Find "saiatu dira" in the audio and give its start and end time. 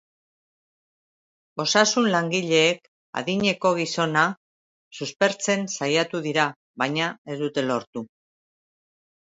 5.77-6.51